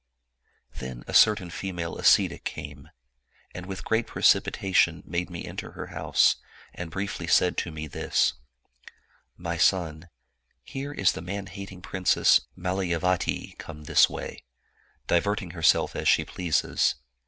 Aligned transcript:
Then 0.79 1.03
a 1.05 1.13
certain 1.13 1.51
female 1.51 1.95
ascetic 1.95 2.43
came 2.43 2.89
and 3.53 3.67
with 3.67 3.85
great 3.85 4.07
precipitation 4.07 5.03
made 5.05 5.29
me 5.29 5.45
enter 5.45 5.73
her 5.73 5.87
house, 5.93 6.37
and 6.73 6.89
briefly 6.89 7.27
said 7.27 7.55
to 7.57 7.71
me 7.71 7.85
this, 7.85 8.33
* 8.87 9.37
My 9.47 9.57
son, 9.57 10.09
here 10.63 10.91
is 10.91 11.11
the 11.11 11.21
man 11.21 11.45
hating 11.45 11.83
princess 11.83 12.41
Malayavati 12.57 13.55
come 13.59 13.83
this 13.83 14.09
way, 14.09 14.43
diverting 15.05 15.51
herself 15.51 15.95
as 15.95 16.07
she 16.09 16.25
pleases. 16.25 16.95